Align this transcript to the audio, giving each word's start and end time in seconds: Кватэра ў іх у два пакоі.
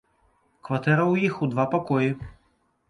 Кватэра 0.69 1.03
ў 1.11 1.31
іх 1.31 1.39
у 1.45 1.51
два 1.53 1.65
пакоі. 1.77 2.11